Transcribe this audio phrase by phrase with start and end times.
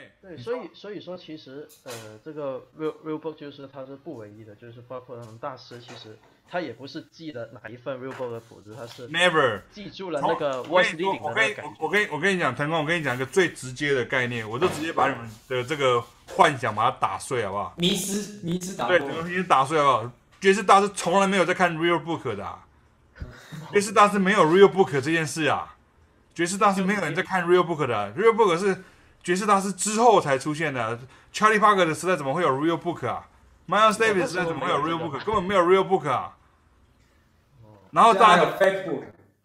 [0.00, 1.92] 哎，对，所以所以说其实呃，
[2.24, 6.16] 这个 real real book 就是它是不唯一的，就是包括他们大师其实
[6.48, 17.74] 他也不是记了哪一份 real book 的谱子，他是 never 记住了那个 what's leading 我跟你我跟我跟你讲，腾光，我跟你讲一个最直接的概念，我就直接把你们的这个幻想把它打碎，好不好？
[17.76, 20.12] 迷失迷失打对，整个迷失打碎，好不好？
[20.40, 22.64] 爵士大师从来没有在看 real book 的、 啊，
[23.72, 25.76] 爵士大师没有 real book 这件事啊，
[26.34, 28.82] 爵士大师没有人在看 real book 的、啊、，real book 是。
[29.22, 30.98] 爵士大师之后才出现的
[31.32, 33.26] ，Charlie Parker 的时代怎么会有 Real Book 啊
[33.68, 35.24] ？Miles Davis 时代怎么会有 Real Book？
[35.24, 36.34] 根本没有 Real Book 啊！
[37.90, 38.44] 然后大家，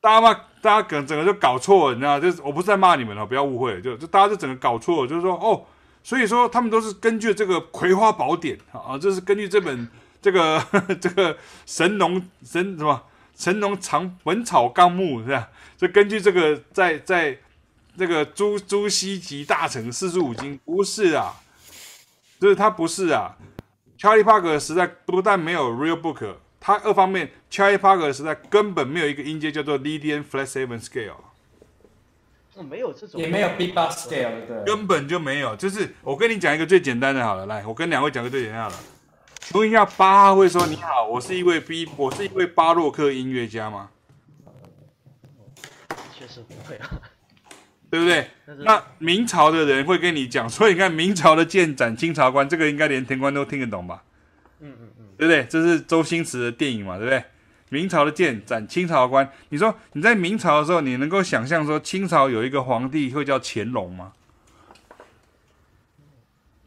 [0.00, 0.32] 大家骂，
[0.62, 2.20] 大家整整个就搞错了，你知道？
[2.20, 5.66] 就是我不是在骂你们了，不要误会，就就大家就整个搞错了，就是说哦，
[6.02, 9.88] 所以说他们都是根据这个《葵花宝典》啊，这是根据这本
[10.22, 10.64] 这个
[11.00, 13.02] 这个神农神什么
[13.34, 15.48] 神农尝本草纲目是吧？
[15.76, 17.38] 就根据这个在在。
[17.96, 21.34] 这个朱朱熹集大成四书五经不是啊，
[22.40, 23.36] 就是他不是啊。
[23.96, 31.14] Charlie Parker 的时代不但没有 Real Book，他二方面 Charlie Parker 的时代根本没有一个音阶叫做 Lydian Flat Seven Scale，
[32.68, 35.54] 没有这种，也没有 Bebop Scale，对，根本就没有。
[35.54, 38.76] 就是我跟你讲一个最简单的，好了，来，我跟两位讲个最简单的。
[39.40, 43.90] 请问一下，巴哈会说你好，我是一位 B，我是一位巴洛克音乐家吗？
[46.12, 46.90] 确实不会啊。
[47.94, 48.28] 对不对？
[48.64, 54.02] 那明朝的人会跟你讲， 所以你看明朝的剑斩清朝官，这个应该连田官都听得懂吧？
[54.58, 55.44] 嗯嗯嗯，对不对？
[55.44, 57.22] 这是周星驰的电影嘛，对不对？
[57.68, 64.12] 明朝的剑斩清朝官，你说你在明朝的时候，你能够想象说清朝有一个皇帝会叫乾隆吗？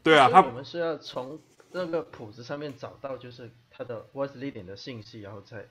[0.02, 1.38] 对啊，他我们是要从
[1.72, 5.66] 那个谱子上面找到，就是他的 what's leading 的信息，然后再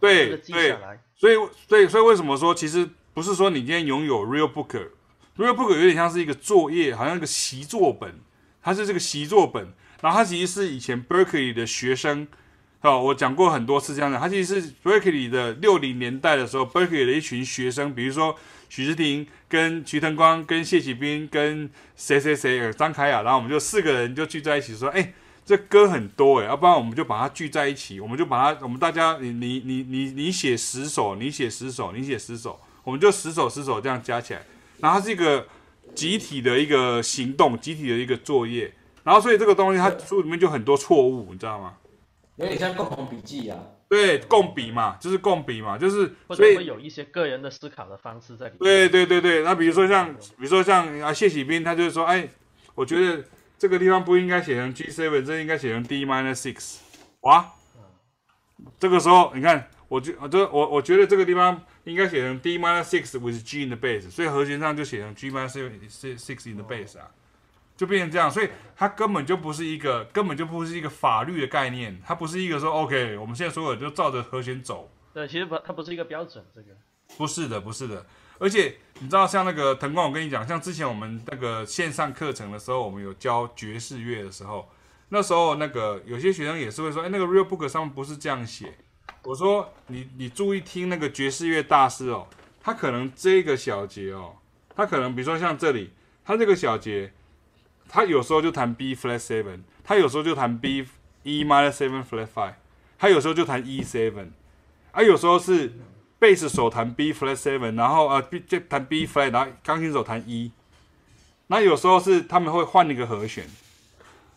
[0.00, 0.76] 对对，
[1.16, 1.34] 所以
[1.66, 2.88] 所以所以为什么说其实？
[3.12, 8.20] 不是说你今天拥有 Real Book，Real Book 有点像是一个作业，好像一个习作本，
[8.62, 12.28] 它是这个习作本，然后它其实是以前 Berkeley 的学生，
[12.82, 18.36] 哦，我讲过很多次这样的，它其实是 Berkeley 的六零年代的时候，Berkeley 的一群学生，比如说
[18.68, 25.12] 许志廷跟徐腾光跟谢启斌跟谁谁谁张凯雅，然后我们就四个人就聚在一起说，哎，
[25.44, 32.60] 这歌很多哎，要不然我们就把它聚在一起，我们就把它，我们大家你你你你你写十首，你写十首，你写十首。
[32.82, 34.42] 我们就十首十首这样加起来，
[34.78, 35.46] 然后它是一个
[35.94, 38.72] 集体的一个行动，集体的一个作业，
[39.04, 41.74] 然后所以这个东西它书里面就很多错误，你知道吗？
[42.36, 43.58] 有点像共同笔记啊。
[43.86, 48.58] 对，共笔嘛，就是共笔嘛，就是所以会有一些个人的思考的方式在里面。
[48.60, 52.26] 对对对对，那比如说像比如说像啊谢启斌，他就是说，哎，
[52.74, 53.22] 我觉得
[53.60, 56.78] 这个地方不应该写成 G seven，这应该写成 D minus six。
[57.20, 57.52] 哇，
[58.80, 61.62] 这个时候你看，我觉我这我我觉得这个地方。
[61.84, 65.56] 应该写成 D minus six with G in the base，所以和弦上就写成 G minus
[66.18, 67.10] six in the base 啊，
[67.74, 74.90] 就变成这样，所以它根本就不是一个，根本就不是一个法律的概念，它不是一个说 OK，我们现在所有人就照着和弦走。
[75.14, 76.68] 对，其实不，它不是一个标准，这个
[77.16, 78.04] 不是的，不是的。
[78.40, 84.68] 而且你知道，像那个腾光，我跟你讲，像之前我们那个线上课程的时候，我们有教爵士乐的时候，
[85.10, 88.72] 那时候那个有些学生也是会说，哎，那个 real book 上面不是这样写。
[89.24, 92.26] 我说你你注意听那个爵士乐大师哦，
[92.62, 94.36] 他可能这个小节哦，
[94.74, 95.92] 他可能比如说像这里，
[96.24, 97.12] 他这个小节，
[97.88, 100.86] 他有时候就弹 B flat seven，他有时候就弹 B
[101.24, 102.54] E minor seven flat five，
[102.98, 104.30] 他有时候就弹 E seven，
[104.92, 105.74] 啊有时候是
[106.20, 110.52] 贝斯手弹 B flat seven，然后呃 B 就弹 B flat，然后钢琴手弹 E，
[111.48, 113.44] 那有时候是他们会换一个和弦。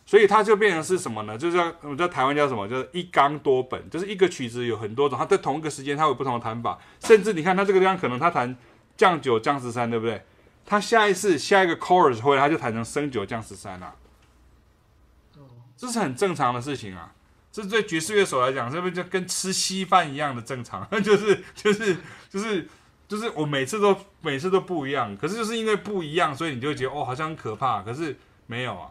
[0.05, 1.37] 所以它就变成是什么呢？
[1.37, 2.67] 就是叫我们在台湾叫什么？
[2.67, 6.77] 就是一纲多本，就是一个曲子有很多种，它在同一个时间它有不同的弹法。
[6.99, 8.53] 甚至你看它这个地方可能它弹
[8.97, 10.21] 降九降十三，对不对？
[10.65, 13.95] 它下一次下一个 chorus 回来，它就弹成升九降十三了。
[15.77, 17.13] 这是很正常的事情啊。
[17.53, 20.85] 这对爵士乐手来讲，是不是就跟吃稀饭一样的正常？
[21.03, 21.95] 就是就是
[22.27, 22.67] 就是
[23.07, 27.83] 就是我每次都每次都不一样，可是就是因为不一样，所以你就会觉得哦，好像很可怕。
[27.83, 28.89] 可是没有啊。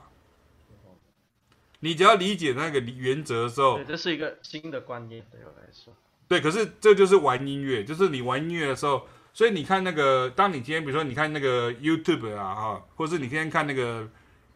[1.80, 5.92] 你只要理解那个原则的时候，对，这是一个新的观念对我来说。
[6.28, 14.08] 对，可是这就是玩音乐，就是你玩音乐的时候，所以你看那个，当你今天比如说你看那个 YouTube 啊，哈，或是你今天看那个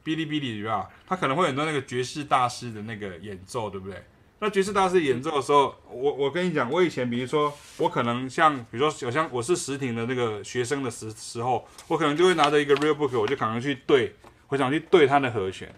[0.06, 4.00] 哔哩哔哩对吧，他可能会很多那个爵士大师的那个演奏，对不对？
[4.38, 14.14] 那爵士大师演奏的时候，我我跟你讲，我以前比如说我可能像比如说好像我是实庭的那个学生的时时候，我可能就会拿着一个 real book，我就可能去对，
[14.48, 15.74] 我想去对他的和弦。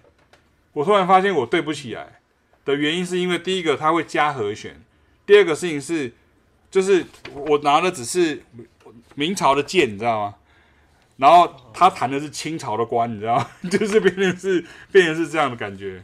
[0.74, 2.20] 我突然发现我对不起来
[2.64, 4.78] 的原因，是因为第一个它会加和弦，
[5.24, 6.12] 第二个事情是，
[6.70, 8.42] 就是我拿的只是
[9.14, 10.34] 明朝的剑，你知道吗？
[11.18, 13.46] 然后他弹的是清朝的官，你知道？
[13.70, 16.02] 就是变成是变成是这样的感觉。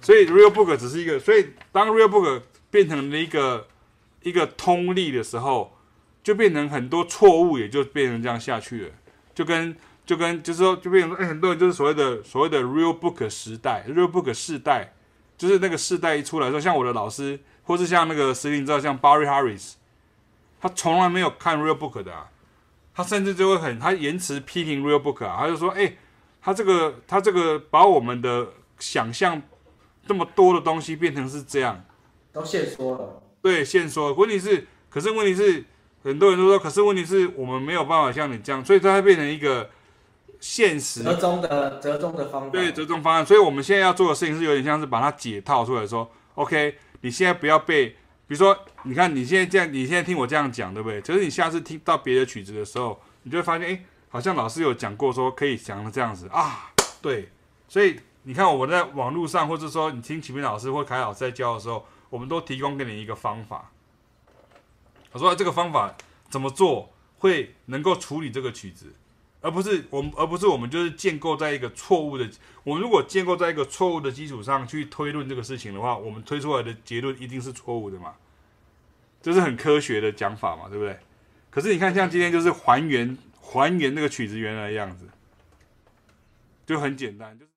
[0.00, 3.66] 所以 Real Book 只是一个，所以当 Real Book 变成了一个
[4.22, 5.76] 一个通例的时候，
[6.22, 8.90] 就变成很多错误，也就变成这样下去了。
[9.34, 9.76] 就跟
[10.06, 14.92] 就跟就是说，就变成，很多人就是所谓的所谓的 Real Book 时代，Real Book 世代，
[15.36, 19.74] 就是那个世代一出来说，像我的老师，或是像那个石林，你知道，像 Barry Harris，
[20.60, 22.28] 他从来没有看 Real Book 的啊，
[22.98, 25.96] 他甚至就会很他言辞批评 Real Book 啊，他就说，哎，
[26.42, 28.48] 他这个他这个把我们的
[28.78, 29.40] 想象。
[30.06, 31.84] 这么多的东西变成是这样，
[32.32, 33.22] 都现说了。
[33.42, 34.10] 对，现说。
[34.14, 35.62] 问题是，可是问题是，
[36.02, 39.68] 很多人都说，可是问题是我们没有办法像你这样，所以它会变成一个
[40.40, 42.48] 现实折中的折中的方法。
[42.48, 43.26] 对，折中方案。
[43.26, 47.94] 所以我们现在要做的事情是有点像是把它解套出来说，OK，你现在不要被，
[48.28, 51.00] 比如说，你看你现在这样，你现在听我这样讲，对不对？
[51.00, 56.70] 可是你下次听到别的曲子的时候，你就会发现，哎，好像老师有讲过说可以讲的这样子啊，
[57.02, 57.30] 对，
[57.66, 57.98] 所以。
[58.24, 63.70] 你看我在网络上，或者说你听启明老师或凯老师在教的时候，我们都提供给你一个方法。
[65.12, 65.94] 我说这个方法
[66.28, 68.92] 怎么做会能够处理这个曲子，
[69.40, 72.28] 而不是我们，而不是我们就是建构在一个错误的。
[72.64, 78.14] 我们如果建构在一个错误的基础上去推论这个事情的话，我们推出来的结论一定是错误的嘛？
[79.22, 80.98] 这是很科学的讲法嘛，对不对？
[81.50, 85.08] 可是你看，像今天就是还原还原那个曲子原来的样子，
[86.66, 87.46] 就很简单，就。